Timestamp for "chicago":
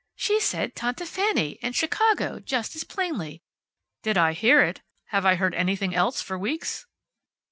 1.75-2.43